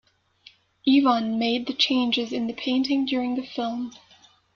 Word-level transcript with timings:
Ivan 0.89 1.37
made 1.37 1.67
the 1.67 1.75
changes 1.75 2.33
in 2.33 2.47
the 2.47 2.53
painting 2.53 3.05
during 3.05 3.35
the 3.35 3.45
film. 3.45 3.91